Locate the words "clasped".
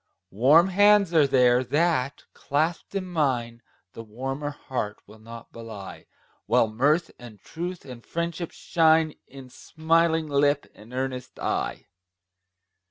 2.33-2.95